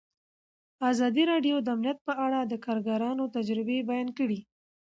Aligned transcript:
ازادي 0.91 1.23
راډیو 1.31 1.55
د 1.61 1.67
امنیت 1.75 1.97
په 2.07 2.13
اړه 2.25 2.39
د 2.43 2.53
کارګرانو 2.65 3.23
تجربې 3.35 3.79
بیان 3.89 4.07
کړي. 4.17 4.39